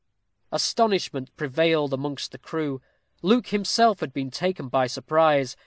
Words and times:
Astonishment 0.51 1.29
prevailed 1.35 1.93
amongst 1.93 2.31
the 2.31 2.39
crew. 2.39 2.81
Luke 3.21 3.49
himself 3.49 3.99
had 3.99 4.13
been 4.13 4.31
taken 4.31 4.67
by 4.67 4.87
surprise. 4.87 5.55